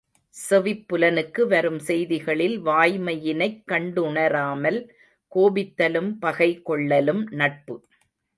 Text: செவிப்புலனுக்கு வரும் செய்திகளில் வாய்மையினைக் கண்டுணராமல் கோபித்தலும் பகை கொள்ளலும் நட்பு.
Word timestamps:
செவிப்புலனுக்கு 0.35 1.41
வரும் 1.47 1.79
செய்திகளில் 1.79 2.65
வாய்மையினைக் 2.65 3.61
கண்டுணராமல் 3.67 4.79
கோபித்தலும் 5.31 6.11
பகை 6.19 6.61
கொள்ளலும் 6.61 7.23
நட்பு. 7.33 7.75